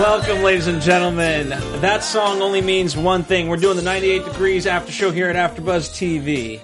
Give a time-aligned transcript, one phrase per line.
[0.00, 1.50] Welcome, ladies and gentlemen.
[1.82, 3.48] That song only means one thing.
[3.48, 6.58] We're doing the 98 Degrees After Show here at AfterBuzz TV.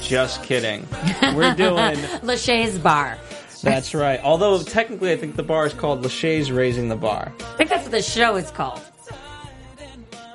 [0.00, 0.86] Just kidding.
[1.34, 1.96] We're doing.
[2.22, 3.18] Lachey's Bar.
[3.60, 4.20] That's right.
[4.22, 7.32] Although technically, I think the bar is called Lachey's Raising the Bar.
[7.40, 8.80] I think that's what the show is called.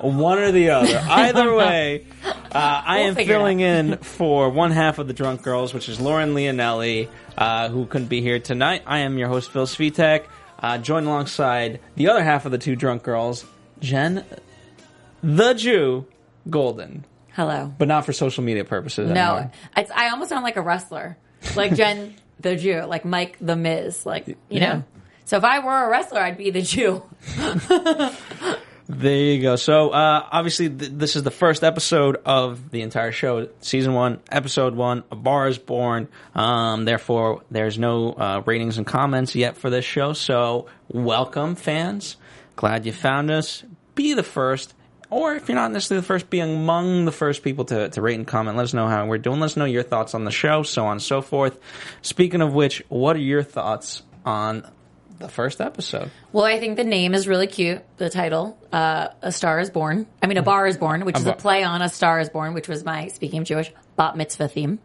[0.02, 0.98] One or the other.
[1.08, 5.72] Either way, uh, I We'll am filling in for one half of the Drunk Girls,
[5.72, 7.08] which is Lauren Leonelli,
[7.38, 8.82] uh, who couldn't be here tonight.
[8.84, 10.26] I am your host, Phil Svitek.
[10.62, 13.44] Uh, joined alongside the other half of the two Drunk Girls,
[13.80, 14.24] Jen,
[15.22, 16.06] the Jew,
[16.48, 17.04] Golden.
[17.34, 17.74] Hello.
[17.78, 19.50] But not for social media purposes No.
[19.76, 21.16] I almost sound like a wrestler,
[21.56, 24.72] like Jen the Jew, like Mike the Miz, like you Yeah.
[24.74, 24.84] know.
[25.24, 27.02] So if I were a wrestler, I'd be the Jew.
[28.94, 29.56] There you go.
[29.56, 34.20] So, uh, obviously, th- this is the first episode of the entire show, season one,
[34.30, 35.02] episode one.
[35.10, 36.08] A bar is born.
[36.34, 40.12] Um, therefore, there's no uh, ratings and comments yet for this show.
[40.12, 42.16] So, welcome, fans.
[42.54, 43.64] Glad you found us.
[43.94, 44.74] Be the first,
[45.08, 48.16] or if you're not necessarily the first, be among the first people to, to rate
[48.16, 48.58] and comment.
[48.58, 49.40] Let us know how we're doing.
[49.40, 51.58] Let us know your thoughts on the show, so on and so forth.
[52.02, 54.70] Speaking of which, what are your thoughts on
[55.22, 56.10] the first episode?
[56.32, 57.82] Well, I think the name is really cute.
[57.96, 61.26] The title, uh, "A Star Is Born." I mean, "A Bar Is Born," which is
[61.26, 64.48] a play on "A Star Is Born," which was my speaking of Jewish bat mitzvah
[64.48, 64.78] theme.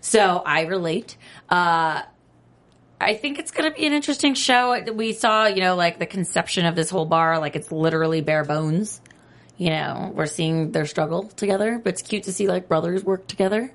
[0.00, 1.16] So I relate.
[1.48, 2.02] Uh,
[3.00, 4.78] I think it's going to be an interesting show.
[4.92, 8.44] We saw, you know, like the conception of this whole bar, like it's literally bare
[8.44, 9.00] bones.
[9.56, 13.26] You know, we're seeing their struggle together, but it's cute to see like brothers work
[13.26, 13.72] together.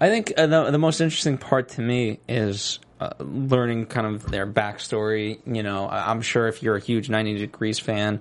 [0.00, 4.30] I think uh, the, the most interesting part to me is uh, learning kind of
[4.30, 5.38] their backstory.
[5.46, 8.20] You know, I'm sure if you're a huge 90 Degrees fan,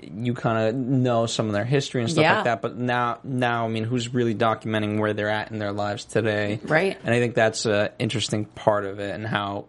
[0.00, 2.34] you kind of know some of their history and stuff Yeah.
[2.36, 2.62] like that.
[2.62, 6.58] But now, now, I mean, who's really documenting where they're at in their lives today?
[6.64, 6.98] Right.
[7.04, 9.66] And I think that's an interesting part of it, and how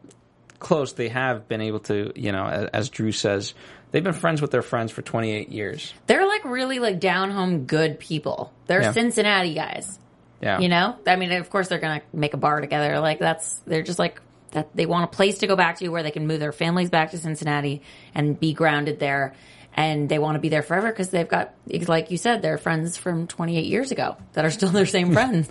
[0.59, 2.11] close they have been able to.
[2.15, 3.53] You know, as, as Drew says,
[3.91, 5.93] they've been friends with their friends for 28 years.
[6.07, 8.51] They're like really like down home good people.
[8.67, 8.91] They're Yeah.
[8.93, 9.99] Cincinnati guys.
[10.41, 10.59] Yeah.
[10.59, 12.99] You know, I mean, of course they're gonna make a bar together.
[12.99, 14.19] Like that's they're just like
[14.53, 14.75] that.
[14.75, 17.11] They want a place to go back to where they can move their families back
[17.11, 17.81] to Cincinnati
[18.15, 19.33] and be grounded there.
[19.75, 21.51] And they want to be there forever because they've got,
[21.87, 25.49] like you said, they're friends from 28 years ago that are still their same friends.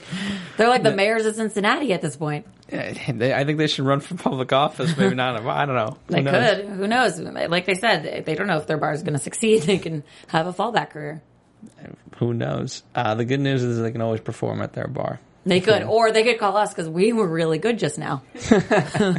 [0.56, 2.46] they're like the mayors of Cincinnati at this point.
[2.70, 4.96] Yeah, they, I think they should run for public office.
[4.96, 5.44] Maybe not.
[5.44, 5.98] I don't know.
[6.06, 6.56] Who They knows?
[6.56, 6.66] could.
[6.66, 7.18] Who knows?
[7.18, 9.62] Like they said, they don't know if their bar is going to succeed.
[9.66, 11.20] They can have a fallback career.
[12.18, 12.84] Who knows?
[12.94, 15.18] Uh, the good news is they can always perform at their bar.
[15.44, 18.22] They could, or they could call us because we were really good just now.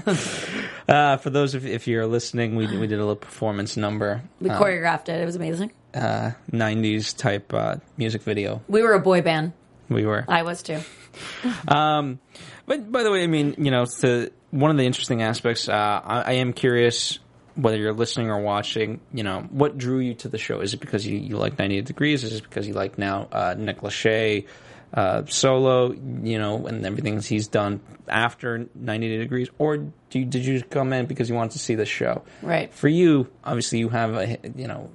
[0.85, 4.49] Uh, for those of if you're listening, we we did a little performance number, We
[4.49, 5.21] choreographed it.
[5.21, 5.71] It was amazing.
[5.93, 8.61] uh, '90s type uh, music video.
[8.67, 9.53] We were a boy band.
[9.87, 10.25] We were.
[10.27, 10.79] I was too.
[11.67, 12.19] Um,
[12.65, 15.71] but by the way, I mean, you know, to one of the interesting aspects, uh,
[16.03, 17.19] I, I am curious
[17.55, 18.99] whether you're listening or watching.
[19.13, 20.59] You know, what drew you to the show?
[20.59, 22.23] Is it because you, you like 98 Degrees?
[22.23, 24.47] Is it because you like now uh, Nick Lachey
[24.93, 25.91] uh, solo?
[25.91, 30.93] You know, and everything he's done after 98 Degrees, or do you, did you come
[30.93, 32.23] in because you wanted to see the show?
[32.41, 32.73] Right.
[32.73, 34.89] For you, obviously, you have a you know,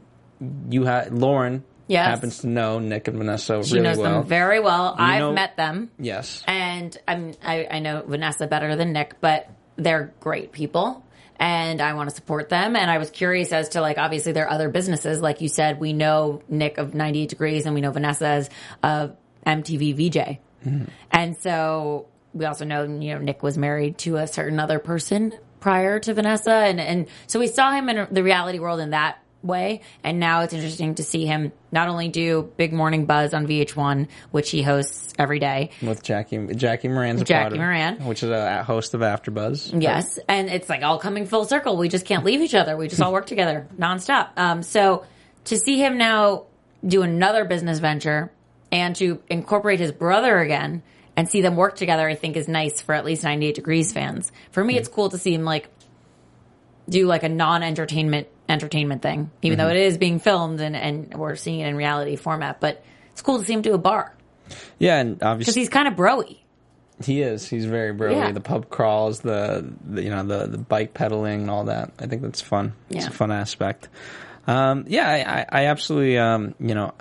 [0.70, 1.64] you had Lauren.
[1.90, 2.04] Yes.
[2.06, 4.20] happens to know Nick and Vanessa She really knows well.
[4.20, 4.94] them very well.
[4.98, 6.44] I've know- met them, yes.
[6.46, 11.02] and I'm, I, I know Vanessa better than Nick, but they're great people,
[11.36, 12.76] and I want to support them.
[12.76, 15.80] And I was curious as to like, obviously, there are other businesses, like you said.
[15.80, 18.50] We know Nick of 98 Degrees, and we know Vanessa's as
[18.82, 19.10] a
[19.48, 20.38] MTV VJ,
[21.10, 25.32] and so we also know you know Nick was married to a certain other person
[25.60, 29.18] prior to Vanessa, and and so we saw him in the reality world in that
[29.42, 29.80] way.
[30.02, 34.08] And now it's interesting to see him not only do Big Morning Buzz on VH1,
[34.32, 35.70] which he hosts every day.
[35.80, 38.04] with Jackie Jackie Moran's Jackie of- Moran.
[38.04, 39.80] which is a host of AfterBuzz.
[39.80, 41.76] Yes, and it's like all coming full circle.
[41.76, 42.76] We just can't leave each other.
[42.76, 44.30] We just all work together nonstop.
[44.36, 45.04] Um, so
[45.44, 46.44] to see him now
[46.86, 48.30] do another business venture
[48.72, 50.82] and to incorporate his brother again
[51.16, 54.30] and see them work together, I think is nice for at least 98 Degrees fans.
[54.52, 55.68] For me, it's cool to see him like
[56.88, 61.36] do like a non-entertainment entertainment thing, even though it is being filmed and, and we're
[61.36, 62.60] seeing it in reality format.
[62.60, 62.82] But
[63.12, 64.14] it's cool to see him do a bar
[64.78, 66.38] Yeah, and obviously because he's kind of broy.
[67.04, 67.46] he is.
[67.46, 68.12] He's very broy.
[68.12, 68.32] Yeah.
[68.32, 71.92] The pub crawls, the, the you know the the bike pedaling and all that.
[71.98, 72.72] I think that's fun.
[72.88, 73.10] It's Yeah.
[73.10, 73.88] a fun aspect.
[74.46, 76.94] Um, yeah, I, I, I absolutely um, you know.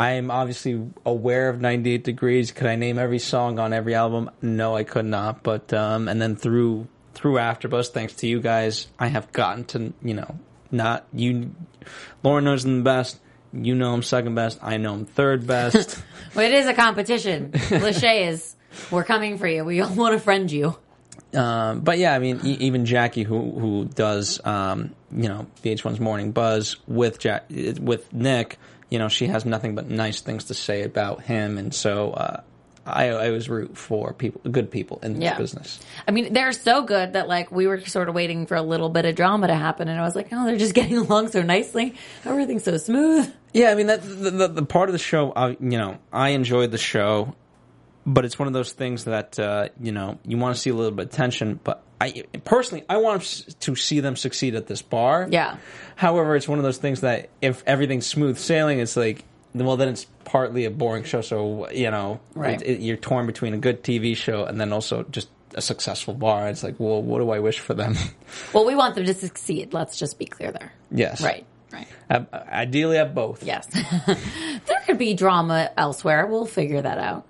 [0.00, 2.52] I am obviously aware of 98 Degrees.
[2.52, 4.30] Could I name every song on every album?
[4.40, 5.42] No, I could not.
[5.42, 9.92] But um, and then through through AfterBuzz, thanks to you guys, I have gotten to
[10.02, 10.36] you know
[10.70, 11.54] not you.
[12.22, 13.20] Lauren knows I'm the best.
[13.52, 14.58] You know I'm second best.
[14.62, 16.02] I know I'm third best.
[16.32, 17.50] Well, it is a competition.
[17.50, 18.54] Lachey is,
[18.92, 19.64] we're coming for you.
[19.64, 20.76] We all want to friend you.
[21.34, 25.98] Um, but yeah, I mean, e- even Jackie, who who does um, you know VH1's
[25.98, 28.58] Morning Buzz with Jack with Nick,
[28.90, 32.40] you know, she has nothing but nice things to say about him, and so uh,
[32.86, 35.36] I I always root for people, good people in this Yeah.
[35.38, 35.78] business.
[36.08, 38.88] I mean, they're so good that like we were sort of waiting for a little
[38.88, 41.42] bit of drama to happen, and I was like, oh, they're just getting along so
[41.42, 41.94] nicely.
[42.24, 43.32] Everything's so smooth.
[43.52, 46.30] Yeah, I mean that the, the, the part of the show, uh, you know, I
[46.30, 47.34] enjoyed the show,
[48.06, 50.74] but it's one of those things that uh, you know you want to see a
[50.74, 51.60] little bit of tension.
[51.62, 53.22] But I personally, I want
[53.60, 55.28] to see them succeed at this bar.
[55.30, 55.58] Yeah.
[55.96, 59.24] However, it's one of those things that if everything's smooth sailing, it's like,
[59.54, 61.20] well, then it's partly a boring show.
[61.20, 62.60] So you know, Right.
[62.62, 66.14] it, it- you're torn between a good TV show and then also just a successful
[66.14, 66.48] bar.
[66.48, 67.96] It's like, well, what do I wish for them?
[68.54, 69.72] Well, we want them to succeed.
[69.74, 70.72] Let's just be clear there.
[70.90, 71.44] yes, Right.
[71.72, 71.86] Right.
[72.08, 73.44] Uh, ideally, at both.
[73.44, 73.66] Yes.
[74.06, 76.26] there could be drama elsewhere.
[76.26, 77.26] We'll figure that out.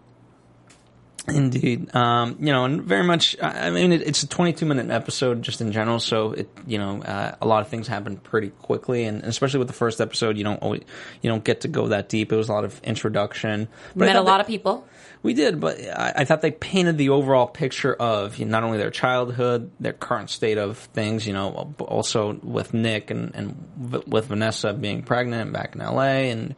[1.28, 3.36] Indeed, um, you know, and very much.
[3.42, 7.02] I mean, it, it's a 22 minute episode just in general, so it, you know,
[7.02, 10.44] uh, a lot of things happen pretty quickly, and especially with the first episode, you
[10.44, 10.82] don't always,
[11.20, 12.32] you don't get to go that deep.
[12.32, 13.68] It was a lot of introduction.
[13.94, 14.86] But Met a lot of people.
[15.22, 18.64] We did, but I, I thought they painted the overall picture of you know, not
[18.64, 23.34] only their childhood, their current state of things, you know, but also with Nick and
[23.34, 26.30] and with Vanessa being pregnant and back in L.A.
[26.30, 26.54] and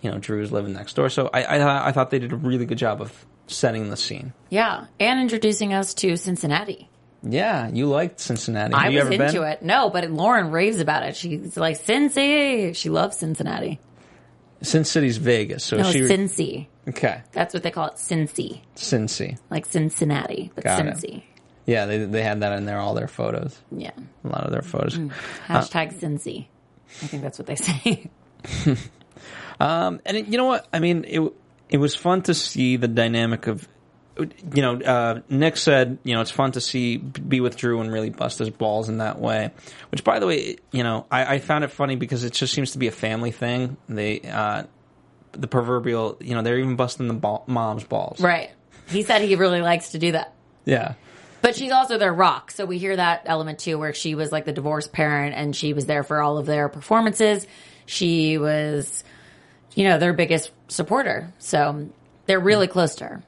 [0.00, 1.08] you know, Drew's living next door.
[1.08, 4.32] So I I, I thought they did a really good job of setting the scene.
[4.50, 4.86] Yeah.
[5.00, 6.88] And introducing us to Cincinnati.
[7.26, 8.74] Yeah, you liked Cincinnati.
[8.74, 9.48] I Have you was ever into been?
[9.52, 9.62] it.
[9.62, 11.16] No, but Lauren raves about it.
[11.16, 12.76] She's like, Cincy.
[12.76, 13.80] She loves Cincinnati.
[14.60, 16.66] Sin City's Vegas, so No, she Cincy.
[16.88, 17.22] okay.
[17.32, 17.94] That's what they call it.
[17.94, 18.60] Cincy.
[18.76, 19.38] Cincy.
[19.50, 20.94] Like Cincinnati, but Got it.
[20.96, 21.22] Cincy.
[21.66, 23.92] Yeah, they they had that in there all their photos, Yeah.
[24.22, 24.96] a lot of their photos.
[25.48, 26.46] Hashtag Cincy.
[27.02, 28.10] I think that's what they say.
[29.60, 30.66] Um, and it, you know what?
[30.72, 31.20] I mean, it
[31.68, 33.66] it was fun to see the dynamic of,
[34.16, 37.92] you know, uh, Nick said, you know, it's fun to see be with Drew and
[37.92, 39.50] really bust his balls in that way.
[39.90, 42.72] Which, by the way, you know, I, I found it funny because it just seems
[42.72, 43.76] to be a family thing.
[43.88, 44.64] They, uh,
[45.32, 48.20] the proverbial, you know, they're even busting the ball, mom's balls.
[48.20, 48.50] right.
[48.86, 50.34] He said he really likes to do that.
[50.64, 50.94] Yeah.
[51.40, 52.50] But she's also their rock.
[52.50, 55.72] So we hear that element too, where she was like the divorced parent and she
[55.72, 57.46] was there for all of their performances.
[57.86, 59.04] She was,
[59.74, 61.32] you know, their biggest supporter.
[61.38, 61.88] So
[62.26, 63.22] they're really close to her.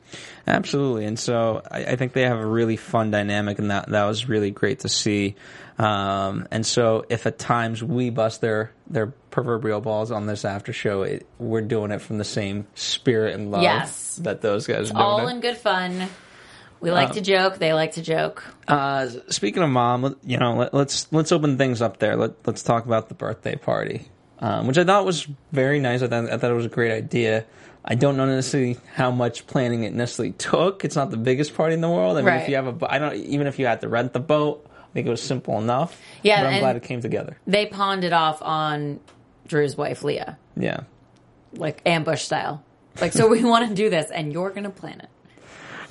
[0.46, 4.04] Absolutely, and so I, I think they have a really fun dynamic, and that that
[4.04, 5.34] was really great to see.
[5.78, 10.72] Um, and so, if at times we bust their their proverbial balls on this after
[10.72, 14.16] show, it, we're doing it from the same spirit and love Yes.
[14.22, 15.02] that those guys are.
[15.02, 16.08] All in good fun.
[16.80, 17.58] We like to joke.
[17.58, 18.44] They like to joke.
[18.68, 22.16] Uh, speaking of mom, you know, let, let's let's open things up there.
[22.16, 24.08] Let, let's talk about the birthday party,
[24.40, 26.02] um, which I thought was very nice.
[26.02, 27.44] I thought, I thought it was a great idea.
[27.84, 30.84] I don't know necessarily how much planning it necessarily took.
[30.84, 32.16] It's not the biggest party in the world.
[32.16, 32.42] I mean, Right.
[32.42, 34.92] if you have a, I don't even if you had to rent the boat, I
[34.92, 36.00] think it was simple enough.
[36.22, 37.36] Yeah, but I'm glad it came together.
[37.46, 38.98] They pawned it off on
[39.46, 40.80] Drew's wife, Leah, Yeah,
[41.52, 42.62] like ambush style.
[43.00, 45.08] Like, so we want to do this and you're going to plan it.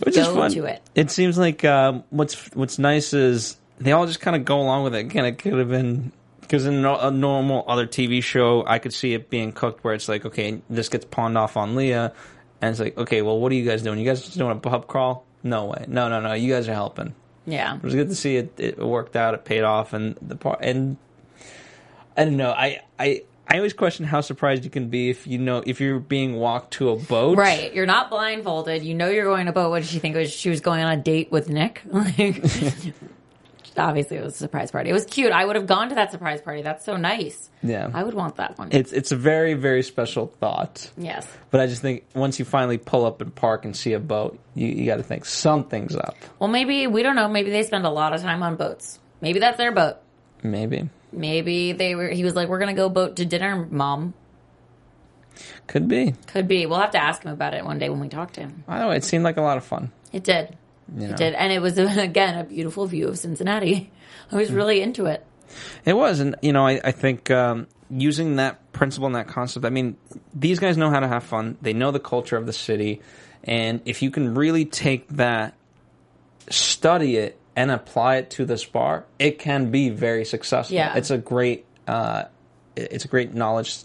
[0.04, 0.52] which is fun.
[0.52, 0.82] to it.
[0.96, 4.84] It seems like um, what's what's nice is they all just kind of go along
[4.84, 5.00] with it.
[5.00, 6.12] Again, it could have been
[6.46, 10.08] because in a normal other TV show, I could see it being cooked where it's
[10.08, 12.14] like, okay, this gets pawned off on Leah,
[12.62, 14.00] and it's like, okay, well, what are you guys doing?
[14.00, 15.25] You guys just doing a pub crawl?
[15.44, 16.34] No way, no, no, no.
[16.34, 17.14] You guys are helping.
[17.46, 17.75] Yeah.
[17.75, 18.54] It was good to see it.
[18.58, 19.34] It worked out.
[19.34, 20.98] It paid off, and the part and
[22.18, 22.52] I don't know.
[22.52, 23.24] I I.
[23.48, 26.74] I always question how surprised you can be if you know if you're being walked
[26.74, 27.38] to a boat.
[27.38, 27.72] Right.
[27.75, 28.82] You're not blindfolded.
[28.82, 29.70] You know you're going to boat.
[29.70, 30.16] What did she think?
[30.16, 31.84] Was she was going on a date with Nick?
[31.92, 32.44] Like,
[33.77, 34.89] obviously, it was a surprise party.
[34.89, 35.32] It was cute.
[35.32, 36.62] I would have gone to that surprise party.
[36.62, 37.50] That's so nice.
[37.63, 37.89] Yeah.
[37.94, 38.70] I would want that one.
[38.72, 40.89] It's it's a very very special thought.
[40.98, 41.27] yes.
[41.51, 44.39] But I just think once you finally pull up and park and see a boat,
[44.53, 46.15] you, you got to think something's up.
[46.39, 47.27] Well, maybe we don't know.
[47.27, 49.00] Maybe they spend a lot of time on boats.
[49.22, 49.98] Maybe that's their boat.
[50.44, 52.10] Maybe Maybe they were.
[52.10, 54.13] He was like, "We're gonna go boat to dinner, mom."
[55.67, 56.13] could be.
[56.27, 56.65] Could be.
[56.65, 58.63] We'll have to ask him about it one day when we talk to him.
[58.67, 58.91] I don't know.
[58.91, 59.91] It seemed like a lot of fun.
[60.13, 60.55] It did.
[60.94, 61.13] You know?
[61.13, 61.34] It did.
[61.34, 63.92] And it was, again, a beautiful view of Cincinnati.
[64.32, 65.25] I was really into it.
[65.86, 69.65] It was, and you know, I, I think um, using that principle and that concept.
[69.65, 69.96] I mean,
[70.34, 71.58] these guys know how to have fun.
[71.62, 73.01] They know the culture of the city,
[73.44, 75.54] and if you can really take that,
[76.50, 80.75] study it, and apply it to this bar, it can be very successful.
[80.75, 80.96] Yeah.
[80.98, 82.24] it's a great, uh,
[82.75, 83.77] it's a great knowledge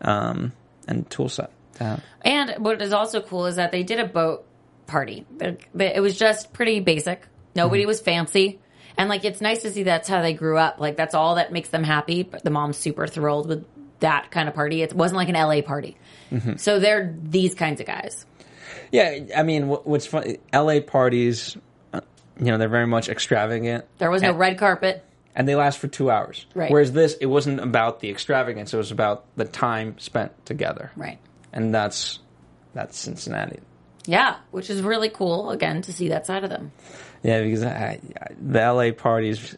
[0.00, 0.52] um,
[0.88, 2.04] and tool set to have.
[2.22, 4.46] And what is also cool is that they did a boat
[4.86, 5.24] party.
[5.30, 7.22] But- but It was just pretty basic.
[7.54, 7.88] Nobody Mm-hmm.
[7.88, 8.60] was fancy.
[8.96, 10.78] And like it's nice to see that's how they grew up.
[10.78, 12.22] Like that's all that makes them happy.
[12.22, 13.64] But the mom's super thrilled with
[14.00, 14.82] that kind of party.
[14.82, 15.96] It wasn't like an LA party.
[16.30, 16.56] Mm-hmm.
[16.56, 18.24] So they're these kinds of guys.
[18.92, 20.36] Yeah, I mean, what, what's fun?
[20.52, 20.80] L.A.
[20.80, 21.56] parties,
[21.92, 22.00] uh,
[22.38, 23.84] you know, they're very much extravagant.
[23.98, 25.04] There was no And- red carpet.
[25.34, 26.46] and they last for two hours.
[26.54, 26.70] Right.
[26.70, 30.92] Whereas this, it wasn't about the extravagance; it was about the time spent together.
[30.96, 31.18] Right.
[31.52, 32.20] And that's
[32.74, 33.58] that's Cincinnati.
[34.06, 36.72] Yeah, which is really cool again to see that side of them.
[37.22, 39.56] Yeah, because I, I, the LA parties,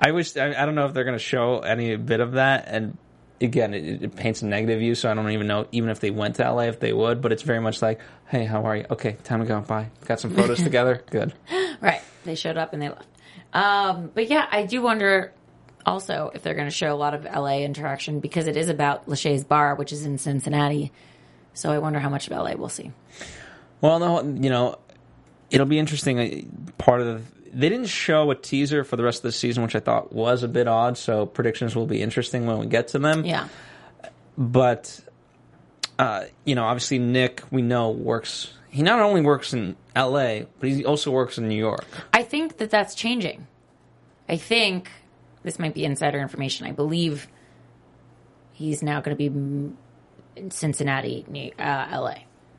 [0.00, 2.64] I wish I, I don't know if they're going to show any bit of that.
[2.66, 2.98] And
[3.40, 6.10] again, it, it paints a negative view, so I don't even know even if they
[6.10, 7.22] went to LA if they would.
[7.22, 8.86] But it's very much like, hey, how are you?
[8.90, 9.60] Okay, time to go.
[9.60, 9.90] Bye.
[10.06, 11.04] Got some photos together.
[11.10, 11.32] Good.
[11.80, 12.02] Right.
[12.24, 13.06] They showed up and they left.
[13.52, 15.32] Um, but yeah, I do wonder
[15.86, 19.06] also if they're going to show a lot of LA interaction because it is about
[19.08, 20.90] Lachey's Bar, which is in Cincinnati.
[21.52, 22.90] So I wonder how much of LA we'll see.
[23.84, 24.78] Well, no, you know,
[25.50, 26.18] it'll be interesting.
[26.18, 29.62] uh, Part of the, they didn't show a teaser for the rest of the season,
[29.62, 30.96] which I thought was a bit odd.
[30.96, 33.26] So predictions will be interesting when we get to them.
[33.26, 33.48] Yeah.
[34.38, 35.00] But,
[35.98, 38.54] uh, you know, obviously Nick, we know works.
[38.70, 41.84] He not only works in L.A., but he also works in New York.
[42.10, 43.46] I think that that's changing.
[44.30, 44.90] I think
[45.42, 46.66] this might be insider information.
[46.66, 47.28] I believe
[48.54, 49.26] he's now going to be
[50.36, 52.14] in Cincinnati, uh, LA.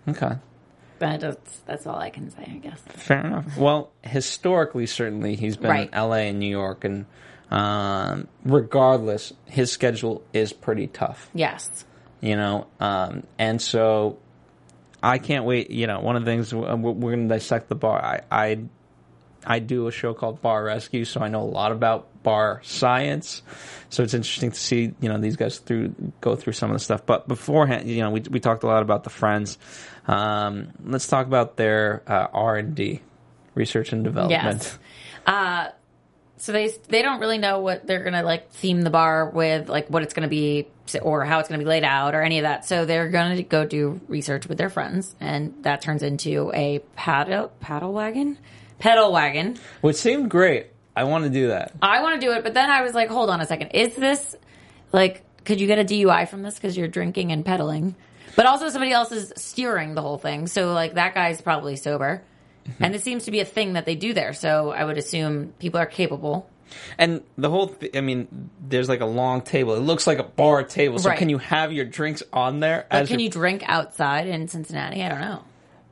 [0.07, 0.35] Okay,
[1.11, 2.79] But that's, that's all I can say, I guess.
[2.87, 3.57] fair enough.
[3.57, 5.87] Well, historically, certainly he's been Right.
[5.87, 6.29] in L.A.
[6.29, 7.05] and New York, and
[7.51, 11.29] um, regardless, his schedule is pretty tough.
[11.33, 11.85] Yes.
[12.21, 14.17] you know um, and so
[15.03, 17.75] i can't wait you know one of the things we're, we're going to dissect the
[17.75, 18.59] bar I, I
[19.45, 23.43] i do a show called bar rescue so i know a lot about bar science.
[23.89, 26.83] So it's interesting to see you know these guys through go through some of the
[26.83, 27.05] stuff.
[27.05, 29.57] But beforehand you know we, we talked a lot about the friends.
[30.07, 33.01] Um, let's talk about their uh, r&d
[33.53, 34.77] research and development.
[35.25, 35.71] Yes.
[36.37, 39.87] so they they don't really know what they're gonna like theme the bar with, like
[39.89, 40.67] what it's gonna be
[41.01, 42.65] or how it's gonna be laid out or any of that.
[42.65, 47.51] So they're gonna go do research with their friends, and that turns into a paddle
[47.59, 48.37] paddle wagon,
[48.79, 49.57] pedal wagon.
[49.81, 52.69] which seemed great i want to do that I want to do it, but then
[52.69, 54.35] I was like, hold on a second, is this
[54.91, 57.95] like could you get a DUI from this because you're drinking and pedaling?
[58.35, 62.23] But also somebody else is steering the whole thing, so like that guy's probably sober.
[62.67, 62.83] Mm-hmm.
[62.83, 65.53] And it seems to be a thing that they do there, so I would assume
[65.59, 66.49] people are capable.
[66.97, 69.75] And the whole, th- I mean, there's like a long table.
[69.75, 70.97] It looks like a bar table.
[70.97, 71.19] So Right.
[71.19, 72.87] can you have your drinks on there?
[72.89, 75.03] Can you drink outside in Cincinnati?
[75.03, 75.43] I don't know.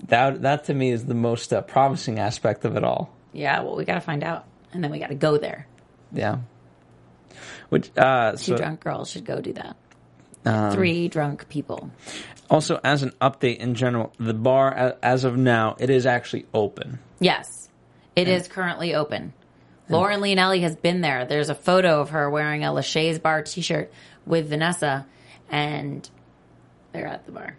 [0.08, 3.14] That that to me is the most uh, promising aspect of it all.
[3.32, 5.68] Yeah, well, we got to find out, and then we got to go there.
[6.12, 6.40] Yeah.
[7.70, 9.76] Which uh, Two so drunk girls should go do that.
[10.46, 11.90] Um, Three drunk people.
[12.50, 17.00] also as an update in general, the bar as of now it is actually open.
[17.20, 17.70] Yes,
[18.16, 19.34] it is currently open.
[19.90, 21.26] Lauren Leonelli has been there.
[21.26, 23.92] There's a photo of her wearing a Lachey's Bar T-shirt
[24.26, 25.06] with Vanessa,
[25.50, 26.08] and
[26.92, 27.58] they're at the bar.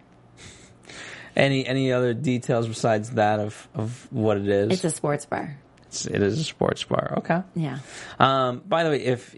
[1.37, 4.73] Any any other details besides that of of what it is?
[4.73, 5.57] It's a sports bar.
[5.87, 7.15] It's- it is a sports bar.
[7.19, 7.43] Okay.
[7.55, 7.79] Yeah.
[8.19, 9.35] Um, by the way, if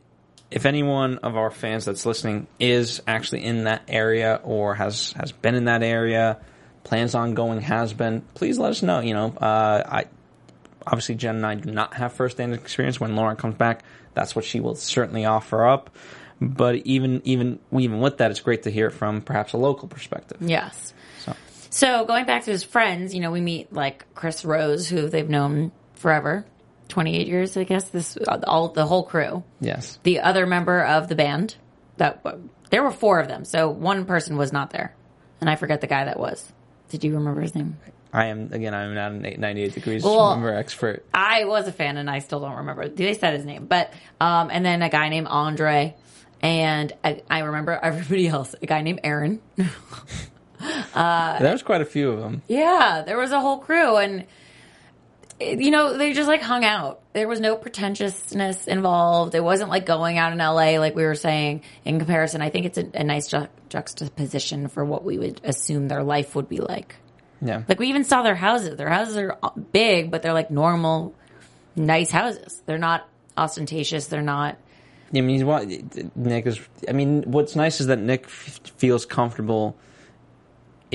[0.51, 5.33] if anyone of our fans that's listening is actually in that area or has has
[5.33, 6.39] been in that area,
[6.85, 9.01] plans on going, has been, please let us know.
[9.01, 10.05] You know, uh, I
[10.87, 13.01] obviously Jen and I do not have first hand experience.
[13.01, 13.83] When Lauren comes back,
[14.15, 15.91] that's what she will certainly offer up.
[16.41, 20.39] But even even even with that, it's great to hear from perhaps a local perspective.
[20.41, 20.95] Yes.
[21.25, 21.35] So.
[21.77, 25.29] So going back to his friends, you know, we meet like Chris Rose, who they've
[25.29, 26.47] known forever,
[26.89, 27.91] twenty eight years, I guess.
[27.91, 28.17] This
[28.47, 29.45] all the whole crew.
[29.61, 31.57] Yes, The other member of the band
[31.99, 32.25] that
[32.71, 34.95] there were four of them, so one person was not there,
[35.43, 36.51] and I forget the guy that was.
[36.89, 37.77] Did you remember his name?
[38.11, 38.73] I am again.
[38.73, 41.05] I am not an eight- 98 degrees Well- remember expert.
[41.13, 42.89] I was a fan, and I still don't remember.
[42.89, 45.95] They said his name, but um, and then a guy named Andre,
[46.41, 48.55] and I, I remember everybody else.
[48.63, 49.43] A guy named Aaron.
[50.95, 52.43] Uh, there was quite a few of them.
[52.49, 54.25] Yeah, there was a whole crew, and
[55.41, 57.01] you know they just like hung out.
[57.13, 59.35] There was no pretentiousness involved.
[59.35, 61.63] It wasn't like going out in LA, like we were saying.
[61.85, 65.89] In comparison, I think it's a, a nice ju- juxtaposition for what we would assume
[65.89, 66.97] their life would be like.
[67.43, 67.63] Yeah.
[67.69, 68.77] Like we even saw their houses.
[68.77, 69.39] Their houses are
[69.73, 71.15] big, but they're like normal,
[71.75, 72.63] nice houses.
[72.65, 74.07] They're not ostentatious.
[74.07, 74.57] They're not.
[75.15, 75.47] I mean,
[76.17, 76.61] Nick is.
[76.89, 79.77] I mean, what's nice is that Nick f- feels comfortable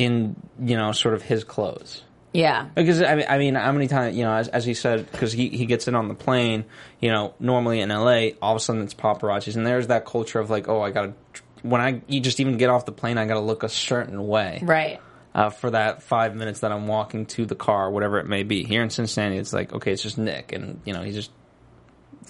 [0.03, 2.03] in you know sort of his clothes.
[2.33, 2.67] Yeah.
[2.75, 5.33] Because I mean, I mean, how many times you know, as, as he said, because
[5.33, 6.63] he he gets in on the plane,
[7.01, 10.39] you know, normally in L.A., all of a sudden it's paparazzis, and there's that culture
[10.39, 11.13] of like, oh, I gotta
[11.61, 14.59] when I you just even get off the plane, I gotta look a certain way
[14.63, 14.99] Right.
[15.35, 18.63] uh, for that five minutes that I'm walking to the car, whatever it may be.
[18.63, 21.31] Here in Cincinnati, it's like, okay, it's just Nick, and you know, he just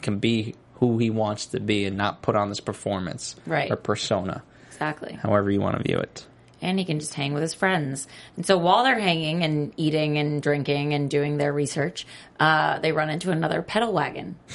[0.01, 3.70] can be who he wants to be and not put on this performance Right.
[3.72, 5.13] or persona, Exactly.
[5.13, 6.25] however you want to view it.
[6.62, 8.08] And he can just hang with his friends.
[8.36, 12.06] And so while they're hanging and eating and drinking and doing their research,
[12.39, 14.36] uh, they run into another pedal wagon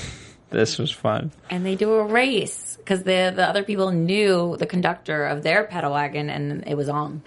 [0.51, 1.33] This was fun.
[1.51, 5.65] and they do a race because the the other people knew the conductor of their
[5.65, 7.23] pedal wagon and it was on.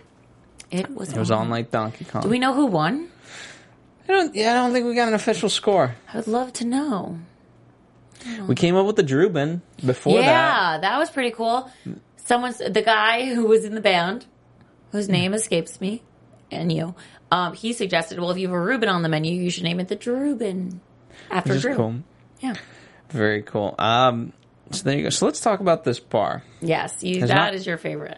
[0.72, 1.12] It was.
[1.12, 2.22] It was on like Donkey Kong.
[2.22, 3.10] Do we know who won?
[4.08, 5.96] I don't, yeah, I don't think we got an official score.
[6.12, 7.20] I would love to know.
[8.48, 10.26] We came up with the Drubin before that.
[10.26, 10.98] yeah, that.
[10.98, 11.70] was pretty cool.
[12.18, 14.26] Someone's the guy who was in the band,
[14.92, 16.02] whose name escapes me,
[16.52, 16.96] and you.
[17.32, 19.80] Um, he suggested, well, if you have a Reuben on the menu, you should name
[19.80, 20.80] it the Drubin
[21.30, 21.76] after Which is Drew.
[21.76, 21.96] cool.
[22.40, 22.56] Yeah.
[23.10, 23.76] Very cool.
[23.78, 24.34] Um,
[24.72, 25.10] so there you go.
[25.10, 26.44] So let's talk about this bar.
[26.62, 28.18] Yes, you, that not- is your favorite.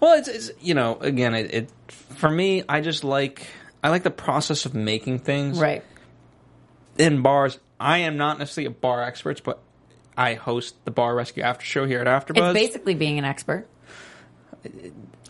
[0.00, 3.46] Well, it's, it's you know, again, it, it for me, I just like
[3.84, 5.84] I like the process of making things Right.
[6.96, 7.58] in bars.
[7.78, 9.60] I am not necessarily a bar expert, but
[10.16, 12.50] I host the Bar Rescue After Show here at AfterBuzz.
[12.50, 13.68] It's basically being an expert.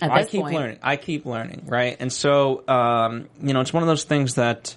[0.00, 0.55] I keep point.
[0.55, 0.78] learning.
[0.83, 1.97] I keep learning, right?
[1.99, 4.76] And so, um, you know, it's one of those things that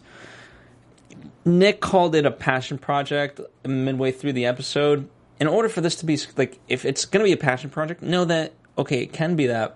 [1.46, 5.10] Nick called it a passion project midway through the episode.
[5.40, 8.02] In order for this to be like, if it's going to be a passion project,
[8.02, 9.76] know that okay, it can be that,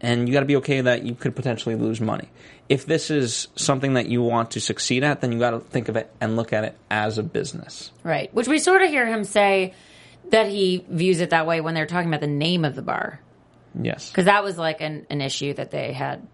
[0.00, 2.28] and you got to be okay that you could potentially lose money.
[2.68, 5.88] If this is something that you want to succeed at, then you got to think
[5.88, 7.90] of it and look at it as a business.
[8.02, 8.32] Right.
[8.32, 9.74] Which we sort of hear him say
[10.30, 13.20] that he views it that way when they're talking about the name of the bar.
[13.80, 14.10] Yes.
[14.10, 16.26] Because that was like an, an issue that they had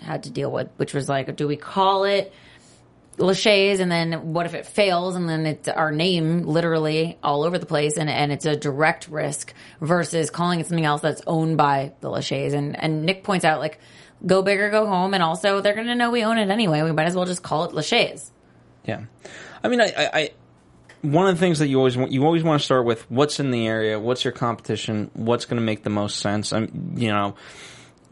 [0.00, 2.32] had to deal with, which was like, do we call it
[3.18, 7.58] Lachey's and then what if it fails and then it's our name literally all over
[7.58, 11.56] the place and, and it's a direct risk versus calling it something else that's owned
[11.56, 12.54] by the Lachey's.
[12.54, 13.78] And, and Nick points out like,
[14.24, 15.14] go big or go home.
[15.14, 16.82] And also they're going to know we own it anyway.
[16.82, 18.30] We might as well just call it Lachey's.
[18.84, 19.04] Yeah,
[19.62, 20.30] I mean, I, I, I
[21.02, 23.40] one of the things that you always want, you always want to start with what's
[23.40, 26.52] in the area, what's your competition, what's going to make the most sense.
[26.52, 27.34] I'm, you know,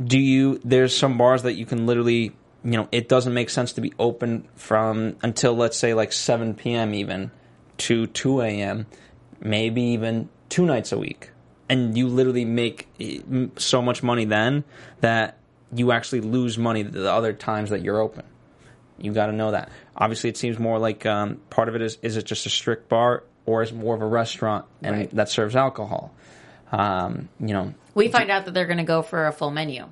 [0.02, 0.60] do you?
[0.64, 2.32] There's some bars that you can literally,
[2.64, 6.54] you know, it doesn't make sense to be open from until let's say like 7
[6.54, 6.94] p.m.
[6.94, 7.30] even
[7.78, 8.86] to 2 a.m.
[9.40, 11.30] Maybe even two nights a week,
[11.68, 13.20] and you literally make eh,
[13.56, 14.64] so much money then
[15.00, 15.38] that
[15.72, 18.24] you actually lose money the other times that you're open.
[19.00, 19.70] You got to know that.
[19.96, 22.88] Obviously, it seems more like um, part of it is is it just a strict
[22.88, 25.10] bar or is it more of a restaurant and Right.
[25.16, 26.12] that serves alcohol.
[26.72, 29.86] Um, you know, We find out that they're going to go for a full menu.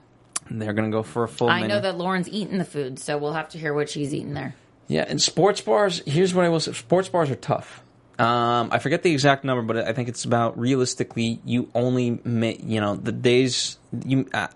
[0.51, 1.49] they're going to go for a full.
[1.49, 1.75] I menu.
[1.75, 4.55] know that Lauren's eating the food, so we'll have to hear what she's eating there.
[4.87, 6.03] Yeah, and sports bars.
[6.07, 7.83] Here's what I will say: sports bars are tough.
[8.19, 12.61] Um, I forget the exact number, but I think it's about realistically, you only make
[12.65, 14.47] you know the days you uh,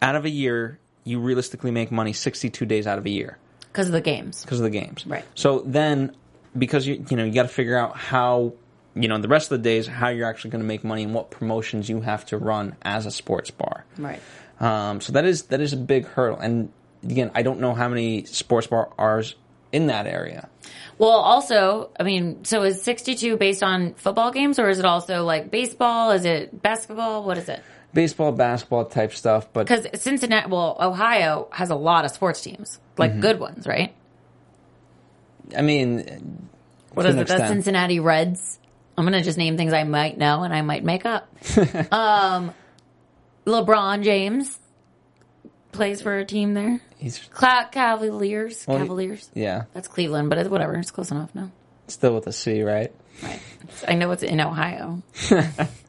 [0.00, 3.38] out of a year, you realistically make money 62 days out of a year.
[3.78, 4.42] Because of the games.
[4.42, 5.06] because of the games.
[5.06, 5.24] Right.
[5.36, 6.16] So then,
[6.56, 8.54] because you you know you got to figure out how
[8.96, 11.14] you know the rest of the days how you're actually going to make money and
[11.14, 13.84] what promotions you have to run as a sports bar.
[13.96, 14.20] Right.
[14.58, 16.40] Um, so that is that is a big hurdle.
[16.40, 16.72] And
[17.04, 19.22] again, I don't know how many sports bar are
[19.70, 20.48] in that area.
[20.98, 25.22] Well, also, I mean, so is 62 based on football games or is it also
[25.22, 26.10] like baseball?
[26.10, 27.22] Is it basketball?
[27.22, 27.62] What is it?
[27.94, 32.78] Baseball, basketball type stuff, but Because Cincinnati, well, Ohio has a lot of sports teams,
[32.98, 33.20] like Mm-hmm.
[33.20, 33.94] good ones, right?
[35.56, 36.48] I mean,
[36.92, 37.26] What is it?
[37.28, 37.48] The.
[37.48, 38.58] Cincinnati Reds.
[38.96, 41.28] I'm going to just name things I might know and I might make up.
[41.92, 42.52] um,
[43.46, 44.58] LeBron James
[45.72, 46.80] plays for a team there.
[46.98, 48.64] he's Cla- Cavaliers.
[48.66, 49.30] Well, Cavaliers.
[49.34, 50.74] yeah, That's Cleveland, but it's whatever.
[50.74, 51.34] It's close enough.
[51.34, 51.50] No.
[51.86, 52.92] still with a C, right?
[53.22, 53.40] Right.
[53.86, 55.02] I know it's in Ohio.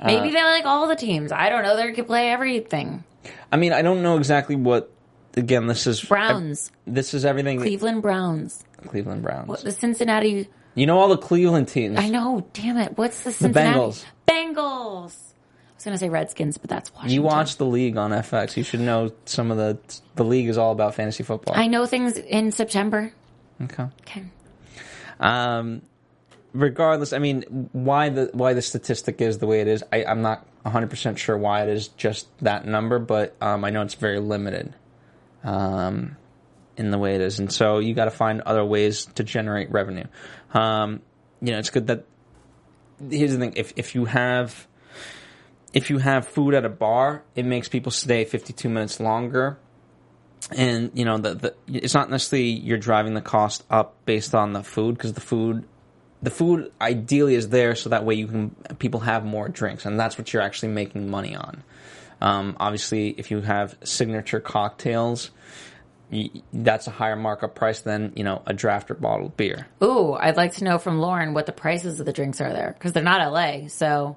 [0.00, 1.30] Uh, Maybe they like all the teams.
[1.30, 1.76] I don't know.
[1.76, 3.04] They could play everything.
[3.52, 4.90] I mean, I don't know exactly what.
[5.36, 7.60] Again, this is Browns, This is everything.
[7.60, 9.46] Cleveland Browns, Cleveland Browns.
[9.46, 10.48] what, the Cincinnati.
[10.74, 11.98] You know all the Cleveland teams.
[12.00, 12.44] I know.
[12.52, 12.98] Damn it.
[12.98, 13.78] What's the Cincinnati?
[13.78, 14.04] Bengals.
[14.26, 15.14] Bengals.
[15.14, 17.14] I was gonna say Redskins, but that's Washington.
[17.14, 18.56] You watch the league on FX.
[18.56, 19.78] You should know some of the.
[20.16, 21.54] The league is all about fantasy football.
[21.56, 23.12] I know things in September.
[23.62, 23.86] okay.
[24.02, 24.24] Okay.
[25.20, 25.82] Um,
[26.52, 30.22] regardless, I mean, why the why the statistic is the way it is, I, I'm
[30.22, 33.94] not 100 percent sure why it is just that number, but um, I know it's
[33.94, 34.74] very limited.
[35.44, 36.16] um,
[36.76, 39.70] in the way it is, and so you got to find other ways to generate
[39.70, 40.04] revenue.
[40.54, 41.02] Um,
[41.42, 42.04] you know, it's good that
[43.10, 44.66] here's the thing: if if you have
[45.72, 49.58] if you have food at a bar, it makes people stay 52 minutes longer.
[50.56, 54.52] And you know, the, the it's not necessarily you're driving the cost up based on
[54.52, 55.64] the food because the food,
[56.22, 59.98] the food ideally is there so that way you can people have more drinks and
[59.98, 61.62] that's what you're actually making money on.
[62.20, 65.30] Um, obviously, if you have signature cocktails,
[66.52, 69.66] that's a higher markup price than you know a draft or bottled beer.
[69.82, 72.74] Ooh, I'd like to know from Lauren what the prices of the drinks are there
[72.76, 73.68] because they're not LA.
[73.68, 74.16] So,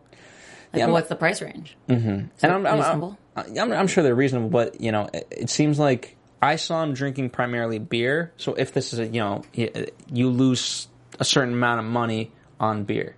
[0.74, 1.78] like, Yeah, what's the price range?
[1.88, 3.18] and I'm, I'm, reasonable?
[3.36, 6.84] I'm, I'm, I'm sure they're reasonable, but you know, it, it seems like I saw
[6.84, 8.34] him drinking primarily beer.
[8.38, 9.44] So if this is a, you know,
[10.12, 10.88] you lose
[11.20, 13.16] a certain amount of money on beer.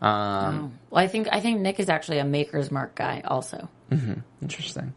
[0.00, 3.22] Um, Well, I think I think Nick is actually a Maker's Mark guy.
[3.24, 3.68] Also,
[4.42, 4.94] Interesting.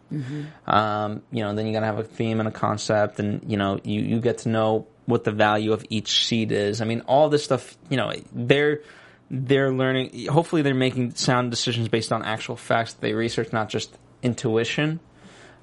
[0.67, 3.79] Um, you know, then you gotta have a theme and a concept, and you know,
[3.83, 6.81] you you get to know what the value of each seed is.
[6.81, 7.77] I mean, all this stuff.
[7.89, 8.81] You know, they're
[9.29, 10.27] they're learning.
[10.27, 14.99] Hopefully, they're making sound decisions based on actual facts that they research, not just intuition.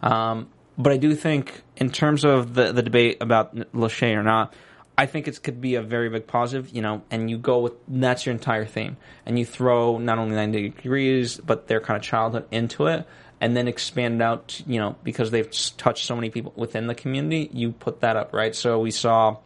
[0.02, 4.54] Um, but I do think, in terms of the the debate about Lachey or not,
[4.98, 6.70] I think it could be a very big positive.
[6.74, 10.34] You know, and you go with that's your entire theme, and you throw not only
[10.34, 13.06] ninety degrees, but their kind of childhood into it,
[13.40, 14.60] and then expand out.
[14.66, 18.34] You know, because they've touched so many people within the community, you put that up
[18.34, 18.54] right.
[18.54, 19.36] So we saw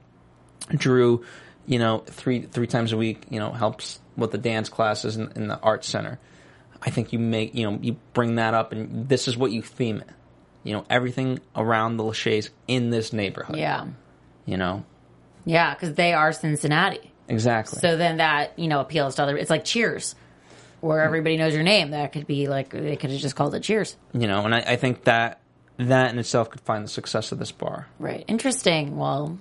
[0.70, 1.24] Drew,
[1.66, 5.32] you know, three three times a week, you know, helps with the dance classes in,
[5.36, 6.18] in the art center.
[6.84, 9.62] I think you make, you know, you bring that up, and this is what you
[9.62, 10.08] theme it.
[10.64, 13.56] You know, everything around the Lachey's in this neighborhood.
[13.56, 13.86] yeah,
[14.46, 14.84] You know,
[15.44, 17.12] yeah, because they are Cincinnati.
[17.28, 17.80] exactly.
[17.80, 19.36] So then that you know appeals to other.
[19.36, 20.14] It's like Cheers,
[20.80, 21.90] where everybody knows your name.
[21.90, 23.96] That could be like they could have just called it Cheers.
[24.12, 25.40] you know, and I, I think that
[25.78, 27.88] that in itself could find the success of this bar.
[27.98, 28.24] Right.
[28.28, 28.96] Interesting.
[28.96, 29.38] Well,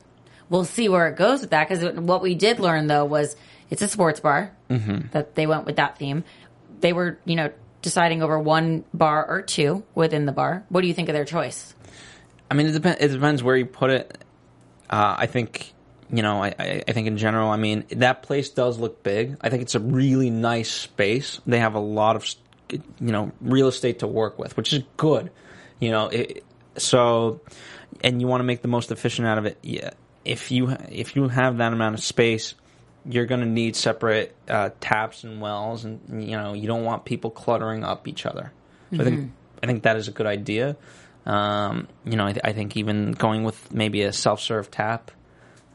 [0.50, 3.36] we'll see where it goes with that because what we did learn though was
[3.70, 6.24] it's a sports bar that they went with that theme.
[6.80, 10.64] They were, you know, deciding over one bar or two within the bar.
[10.70, 11.74] What do you think of their choice?
[12.50, 13.00] I mean, it depends.
[13.02, 14.18] It depends where you put it.
[14.90, 15.74] Uh, I think
[16.12, 16.43] you know.
[16.43, 17.50] I, I, think in general.
[17.50, 19.38] I mean, that place does look big.
[19.41, 21.39] I think it's a really nice space.
[21.45, 22.28] They have a lot of
[23.00, 25.32] you know real estate to work with, which is good.
[25.80, 26.43] You know, it,
[26.78, 27.41] so
[28.04, 29.58] and you want to make the most efficient out of it.
[29.62, 29.91] Yeah,
[30.26, 32.56] if you if you have that amount of space.
[33.04, 37.04] You're going to need separate uh, taps and wells, and you know you don't want
[37.04, 38.52] people cluttering up each other.
[38.93, 39.32] So I think
[39.63, 40.76] I think that is a good idea.
[41.26, 45.12] Um, you know, I, th- I think even going with maybe a self-serve tap.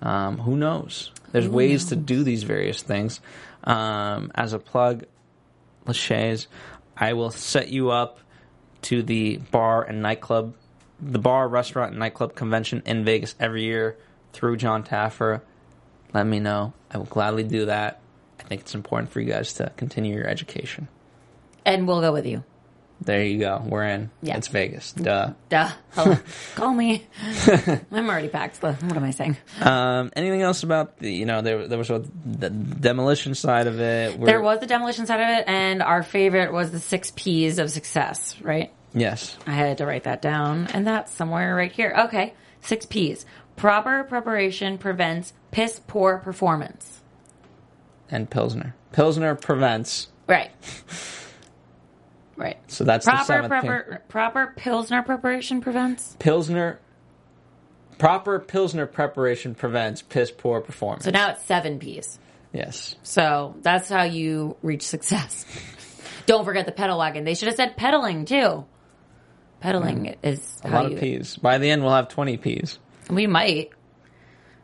[0.03, 1.11] Um, who knows?
[1.33, 3.21] There's ways to do these various things.
[3.65, 5.05] Um, as a plug,
[5.87, 6.47] Lachey's,
[6.97, 8.21] I will set you up
[8.83, 10.55] to the bar and nightclub,
[11.01, 13.97] the bar, restaurant, and nightclub convention in Vegas every year
[14.33, 15.43] through Jon Taffer.
[16.15, 16.73] Let me know.
[16.91, 18.01] I will gladly do that.
[18.39, 20.89] I think it's important for you guys to continue your education.
[21.65, 22.45] And we'll go with you.
[23.01, 23.63] There you go.
[23.65, 24.11] We're in.
[24.23, 24.37] Yeah.
[24.39, 24.93] It's Vegas.
[24.93, 25.33] Duh.
[25.49, 25.71] Duh.
[25.91, 26.17] Hello.
[26.55, 27.07] Call me.
[27.93, 28.63] I'm already packed.
[28.63, 29.37] What am I saying?
[29.61, 33.79] Um, anything else about the, you know, there, there was what, the demolition side of
[33.81, 34.19] it?
[34.19, 37.59] Where- There was the demolition side of it, and our favorite was the six P's
[37.59, 38.73] of success, right?
[38.95, 39.37] Yes.
[39.47, 41.95] I had to write that down, and that's somewhere right here.
[42.07, 43.27] Okay, six P's.
[43.57, 47.03] Proper preparation prevents piss poor performance.
[48.11, 48.75] And Pilsner.
[48.93, 50.09] Pilsner prevents.
[50.27, 50.51] Right.
[52.37, 52.59] Right.
[52.68, 53.61] So that's the Proper seventh thing.
[53.70, 56.16] proper proper pilsner preparation prevents.
[56.18, 56.79] Pilsner.
[57.99, 61.05] Proper Pilsner preparation prevents piss poor performance.
[61.05, 62.18] So now it's seven P's.
[62.53, 62.94] yes.
[63.03, 65.46] So that's how you reach success.
[66.27, 67.25] Don't forget the pedal wagon.
[67.25, 68.66] They should have said pedaling too.
[69.62, 70.64] Pedaling is Mm.
[70.64, 71.37] A how lot of P's.
[71.37, 72.79] By the end, we'll have 20 P's.
[73.09, 73.70] We might.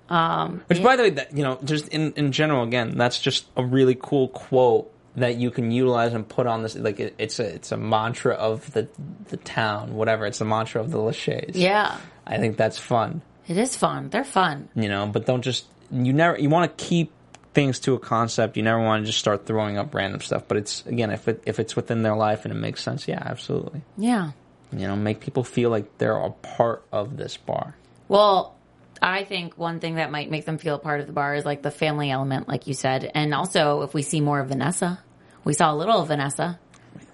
[0.09, 3.65] Which, by the way, that, you know, just in, in general, again, that's just a
[3.65, 6.75] really cool quote that you can utilize and put on this.
[6.77, 8.89] Like, it, it's a it's a mantra of the
[9.29, 10.27] the town, whatever.
[10.27, 11.57] It's a mantra of the Lachey's.
[11.57, 11.97] Yeah,
[12.27, 13.23] I think that's fun.
[13.49, 14.09] it is fun.
[14.11, 14.69] They're fun.
[14.75, 17.11] you know but don't just you never you want to keep
[17.55, 20.57] things to a concept you never want to just start throwing up random stuff but
[20.57, 23.83] it's again if it if it's within their life and it makes sense yeah absolutely
[23.99, 24.31] Yeah.
[24.73, 27.77] you know make people feel like they're a part of this bar
[28.09, 28.55] Well,
[29.03, 31.45] I think one thing that might make them feel a part of the bar is
[31.45, 35.01] like the family element, like you said, and also if we see more of Vanessa.
[35.45, 36.61] We saw a little of Vanessa.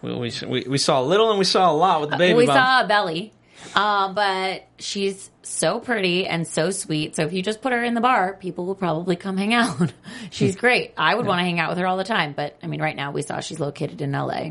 [0.03, 2.47] we, we, we, saw a little and we saw a lot with the baby we
[2.47, 2.59] bump.
[2.59, 3.33] saw a belly,
[3.75, 7.17] uh, but she's so pretty and so sweet.
[7.17, 9.93] So if you just put her in the bar, people will probably come hang out.
[10.31, 10.93] she's great.
[10.99, 12.35] I would want to hang out with her all the time.
[12.37, 14.51] But I mean, right now we saw she's located in LA.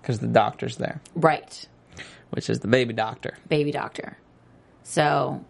[0.00, 1.68] because the doctor's there Right.
[2.30, 4.18] which is the baby doctor Baby doctor.
[4.82, 5.44] So,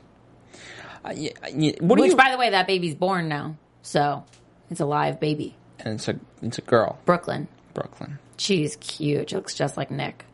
[1.05, 2.17] Uh, yeah, yeah, what which you?
[2.17, 3.57] by the way, that baby's born now.
[3.83, 4.25] So,
[4.71, 5.55] it's a live baby.
[5.81, 7.49] and it's a it's a girl, Brooklyn.
[7.75, 8.19] Brooklyn.
[8.37, 9.31] She's cute.
[9.31, 10.25] She looks just like Nick.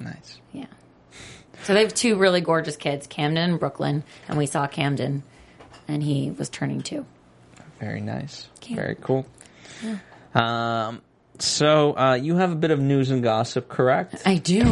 [0.00, 0.38] Nice.
[0.52, 0.66] Yeah.
[1.64, 5.22] So they have two really gorgeous kids, Camden and Brooklyn, and we saw Camden,
[5.88, 7.04] and he was turning two.
[7.80, 8.48] Very nice.
[8.60, 8.78] Cute.
[8.78, 9.26] Very cool.
[10.34, 11.02] Um.
[11.38, 14.22] So uh, you have a bit of news and gossip, correct?
[14.24, 14.62] I do.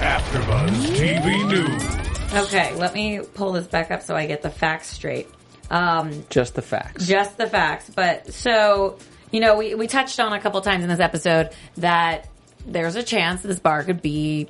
[0.00, 2.03] AfterBuzz TV News.
[2.34, 5.28] Okay, let me pull this back up so I get the facts straight.
[5.70, 7.06] Um, Just the facts.
[7.06, 7.90] just the facts.
[7.94, 8.98] But so,
[9.30, 12.28] you know, we, we touched on a couple times in this episode that
[12.66, 14.48] there's a chance this bar could be,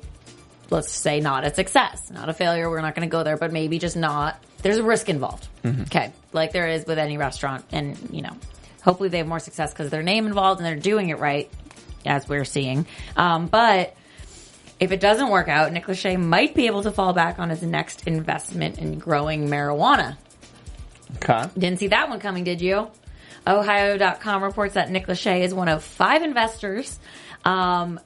[0.69, 2.69] let's say, not a success, not a failure.
[2.69, 4.43] We're not going to go there, but maybe just not.
[4.61, 5.47] There's a risk involved.
[5.65, 6.11] Okay.
[6.33, 7.65] Like there is with any restaurant.
[7.71, 8.35] And, you know,
[8.83, 11.49] hopefully they have more success because their name involved and they're doing it right,
[12.05, 12.85] as we're seeing.
[13.15, 13.95] Um, but
[14.79, 17.63] if it doesn't work out, Nick Lachey might be able to fall back on his
[17.63, 20.17] next investment in growing marijuana.
[21.17, 21.49] Okay.
[21.57, 22.89] Didn't see that one coming, did you?
[23.47, 26.99] Ohio.com reports that Nick Lachey is one of five investors
[27.45, 27.99] um,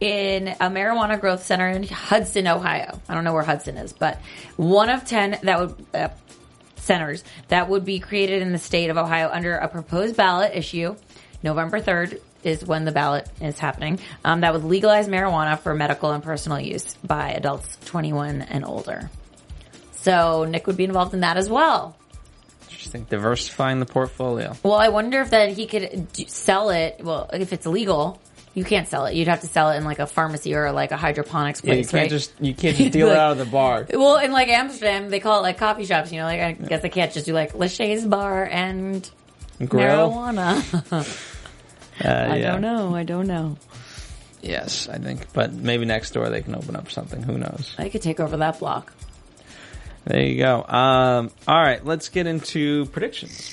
[0.00, 3.00] in a marijuana growth center in Hudson, Ohio.
[3.08, 4.20] I don't know where Hudson is, but
[4.56, 6.08] one of 10 that would, uh,
[6.76, 10.94] centers that would be created in the state of Ohio under a proposed ballot issue.
[11.42, 13.98] November 3rd is when the ballot is happening.
[14.24, 19.10] Um, that would legalize marijuana for medical and personal use by adults 21 and older.
[19.92, 21.96] So Nick would be involved in that as well.
[22.68, 23.06] Interesting.
[23.08, 24.56] Diversifying the portfolio.
[24.62, 27.00] Well, I wonder if that he could sell it.
[27.02, 28.20] Well, if it's illegal,
[28.54, 29.14] you can't sell it.
[29.14, 31.70] You'd have to sell it in like a pharmacy or like a hydroponics place.
[31.70, 32.10] Yeah, you can't right?
[32.10, 33.86] just you can't just deal it out of the bar.
[33.92, 36.12] well, in like Amsterdam, they call it like coffee shops.
[36.12, 39.08] You know, like I guess I can't just do like Lachey's bar and
[39.64, 40.10] Grill.
[40.10, 41.28] marijuana.
[42.02, 42.52] Uh, I yeah.
[42.52, 42.94] don't know.
[42.94, 43.56] I don't know.
[44.40, 47.22] Yes, I think, but maybe next door they can open up something.
[47.22, 47.74] Who knows?
[47.78, 48.92] I could take over that block.
[50.04, 50.64] There you go.
[50.64, 53.50] Um, all right, let's get into predictions.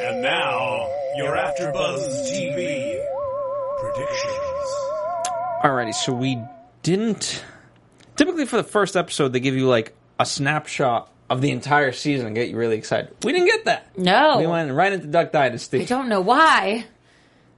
[0.00, 3.00] And now, your AfterBuzz TV
[3.80, 4.66] predictions.
[5.62, 6.42] Alrighty, so we
[6.82, 7.44] didn't.
[8.16, 12.26] Typically, for the first episode, they give you like a snapshot of the entire season
[12.26, 13.14] and get you really excited.
[13.22, 13.98] We didn't get that.
[13.98, 15.82] No, We went right into Duck Dynasty.
[15.82, 16.84] I don't know why.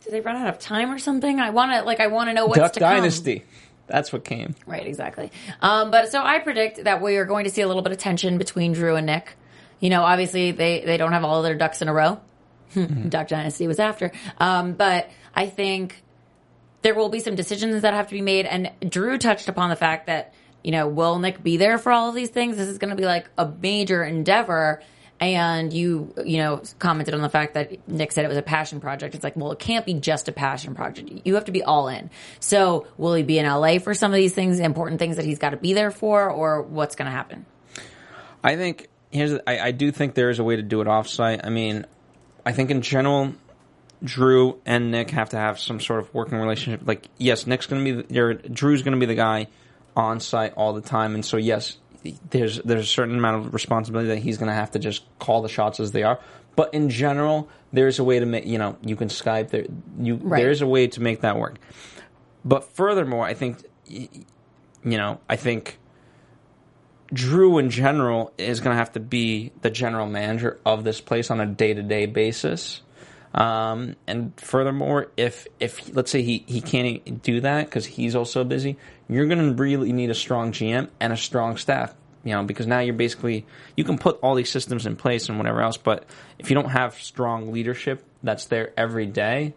[0.04, 1.38] Did they run out of time or something?
[1.40, 2.96] I want to like I want to know what's Duck to come.
[2.96, 3.44] Dynasty.
[3.86, 4.54] That's what came.
[4.66, 5.32] Right, exactly.
[5.60, 7.98] Um, but so I predict that we are going to see a little bit of
[7.98, 9.34] tension between Drew and Nick.
[9.80, 12.20] You know, obviously they, they don't have all their ducks in a row.
[13.08, 14.12] Duck Dynasty was after.
[14.38, 16.02] Um, but I think
[16.82, 18.44] there will be some decisions that have to be made.
[18.44, 22.08] And Drew touched upon the fact that, you know, will Nick be there for all
[22.08, 22.56] of these things?
[22.56, 24.82] This is going to be like a major endeavor.
[25.20, 28.80] And you, you know, commented on the fact that Nick said it was a passion
[28.80, 29.16] project.
[29.16, 31.10] It's like, well, it can't be just a passion project.
[31.24, 32.10] You have to be all in.
[32.38, 35.40] So will he be in LA for some of these things, important things that he's
[35.40, 37.46] got to be there for, or what's going to happen?
[38.44, 39.32] I think here's.
[39.44, 41.40] I, I do think there is a way to do it offsite.
[41.42, 41.84] I mean,
[42.46, 43.34] I think in general,
[44.04, 46.82] Drew and Nick have to have some sort of working relationship.
[46.86, 49.48] Like, yes, Nick's going to be the, Drew's going to be the guy
[49.96, 51.78] on site all the time, and so yes,
[52.30, 55.42] there's there's a certain amount of responsibility that he's going to have to just call
[55.42, 56.20] the shots as they are.
[56.56, 59.66] But in general, there's a way to make you know you can Skype there.
[60.00, 60.42] You Right.
[60.42, 61.56] there's a way to make that work.
[62.44, 64.08] But furthermore, I think you
[64.84, 65.78] know I think
[67.12, 71.30] Drew in general is going to have to be the general manager of this place
[71.30, 72.82] on a day to day basis.
[73.34, 78.44] Um, and furthermore, if if let's say he, he can't do that because he's also
[78.44, 81.94] busy, you're going to really need a strong GM and a strong staff.
[82.24, 85.38] You know, because now you're basically you can put all these systems in place and
[85.38, 86.04] whatever else, but
[86.38, 89.54] if you don't have strong leadership that's there every day,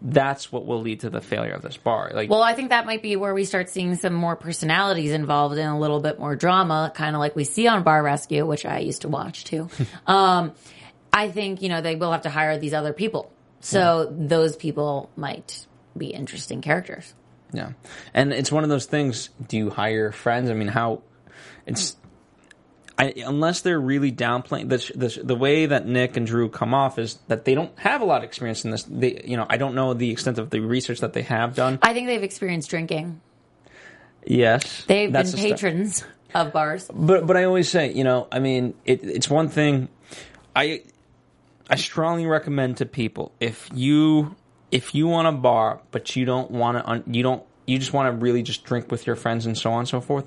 [0.00, 2.12] that's what will lead to the failure of this bar.
[2.14, 5.58] Like, Well, I think that might be where we start seeing some more personalities involved
[5.58, 8.66] in a little bit more drama, kind of like we see on Bar Rescue, which
[8.66, 9.68] I used to watch too.
[10.06, 10.54] um,
[11.12, 13.30] I think, you know, they will have to hire these other people.
[13.60, 17.14] So those people might be interesting characters.
[17.52, 17.72] Yeah,
[18.14, 19.30] and it's one of those things.
[19.46, 20.50] Do you hire friends?
[20.50, 21.02] I mean, how?
[21.66, 21.96] It's
[22.98, 26.98] I, unless they're really downplaying the, the the way that Nick and Drew come off
[26.98, 28.84] is that they don't have a lot of experience in this.
[28.84, 31.78] They, you know, I don't know the extent of the research that they have done.
[31.82, 33.20] I think they've experienced drinking.
[34.24, 36.88] Yes, They've been patrons of bars.
[36.92, 39.88] But but I always say, you know, I mean, it, it's one thing.
[40.54, 40.82] I
[41.68, 44.36] I strongly recommend to people if you
[44.72, 47.92] if you want a bar, but you don't want to, un, you don't, you just
[47.92, 50.26] want to really just drink with your friends and so on and so forth.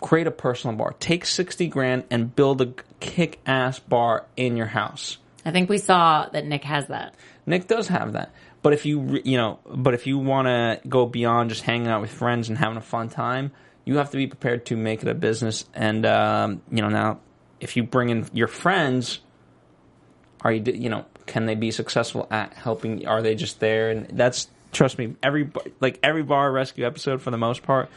[0.00, 0.94] Create a personal bar.
[1.00, 5.18] Take sixty grand and build a kick ass bar in your house.
[5.44, 7.14] I think we saw that Nick has that.
[7.46, 8.32] Nick does have that.
[8.62, 11.88] But if you re- you know, but if you want to go beyond just hanging
[11.88, 13.52] out with friends and having a fun time,
[13.84, 15.64] you have to be prepared to make it a business.
[15.74, 17.20] And um, you know, now
[17.60, 19.20] if you bring in your friends,
[20.42, 23.06] are you you know can they be successful at helping?
[23.06, 23.90] Are they just there?
[23.90, 27.88] And that's trust me, every like every bar rescue episode for the most part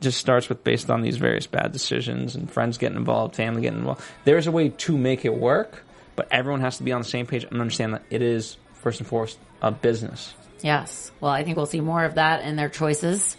[0.00, 3.78] just starts with based on these various bad decisions and friends getting involved, family getting
[3.78, 4.02] involved.
[4.24, 5.84] There's a way to make it work,
[6.16, 9.00] but everyone has to be on the same page and understand that it is first
[9.00, 10.34] and foremost a business.
[10.62, 11.12] Yes.
[11.20, 13.36] Well, I think we'll see more of that in their choices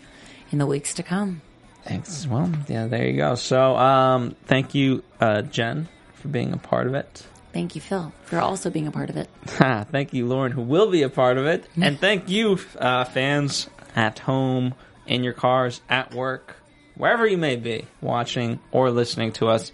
[0.51, 1.41] in the weeks to come.
[1.83, 2.27] Thanks.
[2.27, 3.35] Well, yeah, there you go.
[3.35, 7.25] So, um, thank you, uh, Jen, for being a part of it.
[7.57, 9.27] Thank you, Phil, for also being a part of it.
[9.47, 11.67] thank you, Lauren, who will be a part of it.
[11.81, 14.75] and thank you, uh, fans at home,
[15.07, 16.55] in your cars, at work,
[16.93, 19.71] wherever you may be, watching or listening to us.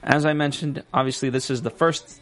[0.00, 2.20] As I mentioned, obviously, this is the first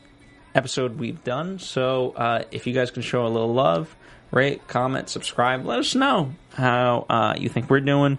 [0.54, 1.58] episode we've done.
[1.58, 3.94] So, uh, if you guys can show a little love,
[4.30, 8.18] rate, comment, subscribe, let us know how uh, you think we're doing,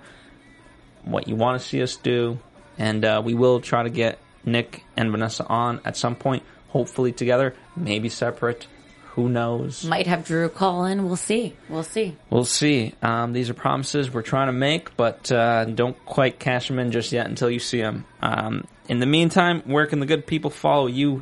[1.05, 2.37] what you want to see us do,
[2.77, 7.11] and uh, we will try to get Nick and Vanessa on at some point, hopefully
[7.11, 8.67] together, maybe separate.
[9.13, 9.85] Who knows?
[9.85, 11.05] Might have Drew call in.
[11.05, 11.55] We'll see.
[11.69, 12.17] We'll see.
[12.31, 12.95] We'll see.
[13.03, 16.91] Um, these are promises we're trying to make, but uh, don't quite cash them in
[16.91, 18.05] just yet until you see them.
[18.23, 21.21] Um, in the meantime, where can the good people follow you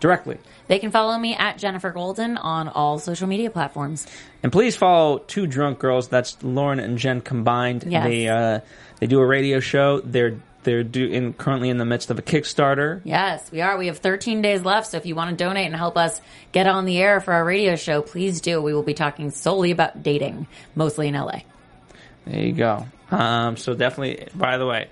[0.00, 0.36] directly?
[0.68, 4.06] They can follow me at Jennifer Golden on all social media platforms.
[4.42, 6.08] And please follow Two Drunk Girls.
[6.08, 7.84] That's Lauren and Jen combined.
[7.88, 8.04] Yes.
[8.04, 8.60] They uh,
[8.98, 10.00] they do a radio show.
[10.00, 13.00] They're they're do in currently in the midst of a Kickstarter.
[13.04, 13.76] Yes, we are.
[13.76, 14.88] We have 13 days left.
[14.88, 16.20] So if you want to donate and help us
[16.52, 18.60] get on the air for our radio show, please do.
[18.60, 21.40] We will be talking solely about dating, mostly in LA.
[22.26, 22.86] There you go.
[23.10, 24.28] Um, so definitely.
[24.34, 24.88] By the way,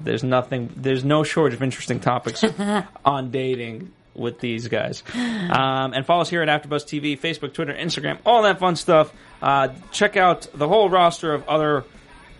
[0.00, 0.72] there's nothing.
[0.76, 2.44] There's no shortage of interesting topics
[3.04, 5.02] on dating with these guys.
[5.14, 9.12] Um, and follow us here at AfterBuzz TV, Facebook, Twitter, Instagram, all that fun stuff.
[9.42, 11.84] Uh, check out the whole roster of other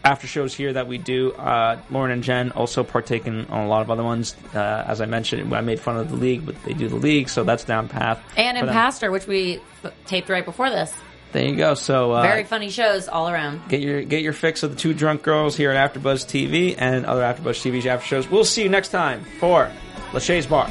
[0.07, 1.33] after shows here that we do.
[1.33, 4.37] Uh, Lauren and Jen also partake in on a lot of other ones.
[4.55, 7.29] Uh, as I mentioned, I made fun of the league, but they do the league,
[7.29, 8.23] so that's down path.
[8.37, 8.67] And in.
[8.67, 9.61] Pastor, which we
[10.07, 10.93] taped right before this.
[11.33, 11.75] There you go.
[11.75, 13.69] So uh, Very funny shows all around.
[13.69, 17.05] get your get your fix of the two drunk girls here at AfterBuzz TV and
[17.05, 18.31] other AfterBuzz TV after shows.
[18.31, 19.71] We'll see you next time for
[20.13, 20.71] Lachey's Bar.